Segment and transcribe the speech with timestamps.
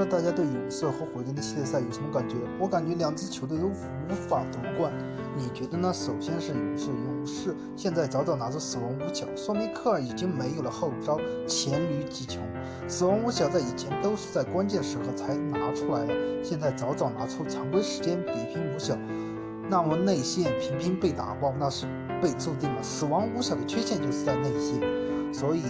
[0.00, 2.36] 知道大家对勇士和火箭的系列赛有什么感觉？
[2.58, 4.90] 我感觉两支球队都无法夺冠，
[5.36, 5.92] 你觉得呢？
[5.92, 12.42] 首先是勇士，勇士现在早早拿出死亡五小，说明科尔已经没有了后招，黔驴技穷。
[12.88, 18.96] 死亡五小在以前都是在关键时刻才拿出来的，现在早早拿出，常规时间比拼五小，
[19.68, 21.84] 那么内线频频被打爆，那是
[22.22, 22.82] 被注定了。
[22.82, 24.80] 死亡五小的缺陷就是在内线，
[25.34, 25.60] 所以。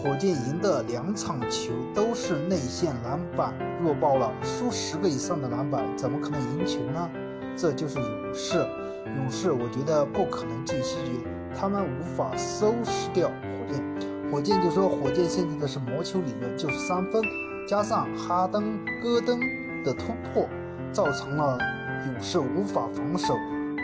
[0.00, 3.52] 火箭赢的两场球都是内线篮板
[3.82, 7.10] 弱爆了，输十个以上的篮板怎么可能赢球呢？
[7.56, 8.58] 这就是勇士，
[9.04, 14.30] 勇士我觉得不可能进西决，他们无法收拾掉火箭。
[14.30, 17.20] 火箭就说火箭现在的是魔球理论，就是三分
[17.66, 19.40] 加上哈登、戈登
[19.82, 20.48] 的突破，
[20.92, 21.58] 造成了
[22.06, 23.34] 勇士无法防守，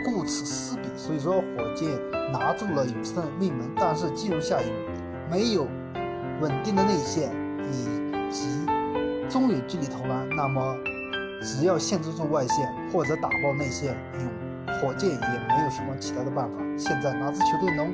[0.05, 0.83] 顾此失彼。
[0.95, 1.89] 所以说火箭
[2.31, 4.75] 拿住了勇士的命门，但是进入下一轮
[5.29, 5.67] 没有。
[6.41, 7.31] 稳定的内线
[7.71, 8.65] 以及
[9.29, 10.77] 中远距离投篮，那么
[11.41, 16.53] 只要限制住外线或者打爆内线，勇火箭也没有什么其他的办法。
[16.77, 17.93] 现在哪支球队能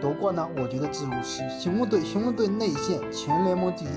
[0.00, 0.46] 夺冠呢？
[0.56, 2.00] 我觉得自如是雄鹿队。
[2.00, 3.88] 雄鹿队内线全联盟第一，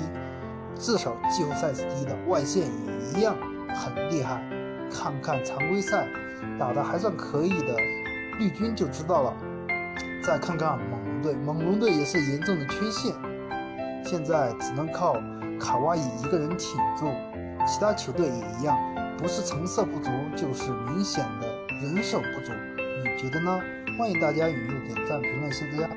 [0.75, 3.35] 至少季后赛是第一的，外线也一样
[3.75, 4.41] 很厉害。
[4.89, 6.07] 看看常规赛
[6.59, 7.75] 打的还算可以的
[8.39, 9.33] 绿军就知道了。
[10.23, 13.13] 再看看猛龙队，猛龙队也是严重的缺陷。
[14.03, 15.13] 现在只能靠
[15.59, 17.11] 卡哇伊一个人挺住，
[17.65, 18.77] 其他球队也一样，
[19.17, 21.47] 不是成色不足，就是明显的
[21.81, 22.51] 人手不足。
[23.03, 23.59] 你觉得呢？
[23.97, 25.89] 欢迎大家踊跃点赞、评论、谢谢大家。